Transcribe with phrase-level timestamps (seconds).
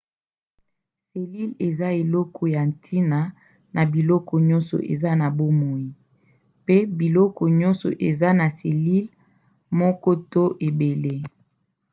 [1.09, 3.19] selile eza eloko ya ntina
[3.75, 5.87] na biloko nyonso eza na bomoi
[6.65, 9.11] pe biloko nioso eza na selile
[9.79, 11.15] moko to ebele